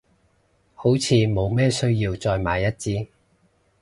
[0.73, 3.07] 好似冇咩需要再買一隻，